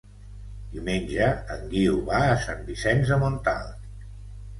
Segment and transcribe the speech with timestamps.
[0.69, 3.87] Diumenge en Guiu va a Sant Vicenç de Montalt.